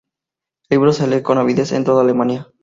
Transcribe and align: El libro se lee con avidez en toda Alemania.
El 0.69 0.77
libro 0.77 0.93
se 0.93 1.05
lee 1.05 1.21
con 1.21 1.37
avidez 1.37 1.71
en 1.73 1.83
toda 1.83 2.01
Alemania. 2.01 2.47